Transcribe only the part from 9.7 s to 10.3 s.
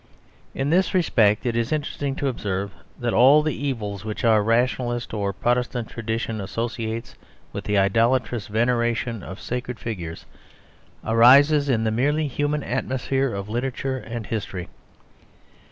figures